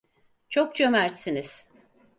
Çok 0.49 0.75
cömertsiniz. 0.75 1.65